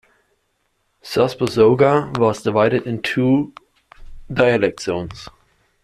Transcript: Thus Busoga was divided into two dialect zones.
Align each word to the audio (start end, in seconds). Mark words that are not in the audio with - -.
Thus 1.13 1.35
Busoga 1.35 2.17
was 2.17 2.41
divided 2.41 2.87
into 2.87 3.53
two 3.53 3.53
dialect 4.33 4.81
zones. 4.81 5.29